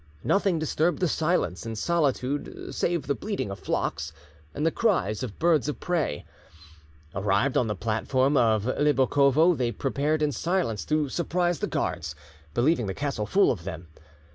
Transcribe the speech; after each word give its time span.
Nothing 0.23 0.57
disturbed 0.57 0.99
the 0.99 1.07
silence 1.07 1.63
and 1.63 1.77
solitude 1.77 2.73
save 2.73 3.05
the 3.05 3.13
bleating 3.13 3.51
of 3.51 3.59
flocks 3.59 4.11
and 4.51 4.65
the 4.65 4.71
cries 4.71 5.21
of 5.21 5.37
birds 5.37 5.69
of 5.69 5.79
prey. 5.79 6.25
Arrived 7.13 7.55
on 7.55 7.67
the 7.67 7.75
platform 7.75 8.35
of 8.35 8.63
Libokovo, 8.65 9.53
they 9.55 9.71
prepared 9.71 10.23
in 10.23 10.31
silence 10.31 10.85
to 10.85 11.07
surprise 11.07 11.59
the 11.59 11.67
guards, 11.67 12.15
believing 12.55 12.87
the 12.87 12.95
castle 12.95 13.27
full 13.27 13.51
of 13.51 13.63
them. 13.63 13.89